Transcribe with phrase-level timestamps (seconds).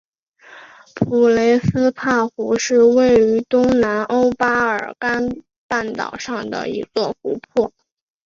[0.95, 5.29] 普雷斯帕湖是位于东南欧巴尔干
[5.67, 7.71] 半岛上的一个湖泊。